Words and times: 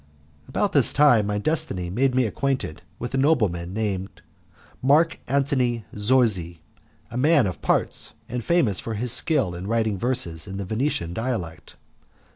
About 0.47 0.71
this 0.73 0.93
time 0.93 1.27
my 1.27 1.37
destiny 1.37 1.91
made 1.91 2.15
me 2.15 2.25
acquainted 2.25 2.81
with 2.97 3.13
a 3.13 3.19
nobleman 3.19 3.75
called 3.75 4.23
Mark 4.81 5.19
Antony 5.27 5.85
Zorzi, 5.95 6.61
a 7.11 7.17
man 7.17 7.45
of 7.45 7.61
parts 7.61 8.13
and 8.27 8.43
famous 8.43 8.79
for 8.79 8.95
his 8.95 9.11
skill 9.11 9.53
in 9.53 9.67
writing 9.67 9.99
verses 9.99 10.47
in 10.47 10.57
the 10.57 10.65
Venetian 10.65 11.13
dialect. 11.13 11.75